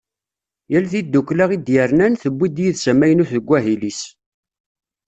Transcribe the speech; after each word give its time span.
Yal 0.71 0.85
tiddukkla 0.91 1.45
i 1.55 1.57
d-yernan, 1.59 2.13
tewwi-d 2.21 2.57
yid-s 2.63 2.85
amaynut 2.91 3.31
deg 3.35 3.45
wahil-is. 3.49 4.01